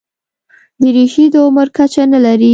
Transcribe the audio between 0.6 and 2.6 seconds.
دریشي د عمر کچه نه لري.